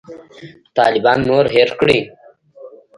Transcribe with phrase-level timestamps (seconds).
[0.77, 1.99] طالبان نور هېر کړي.